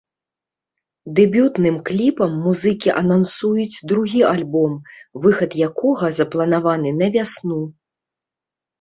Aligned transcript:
Дэбютным 1.19 1.77
кліпам 1.89 2.31
музыкі 2.47 2.89
анансуюць 3.03 3.77
другі 3.93 4.21
альбом, 4.33 4.73
выхад 5.29 5.51
якога 5.71 6.13
запланаваны 6.21 6.99
на 7.01 7.15
вясну. 7.17 7.65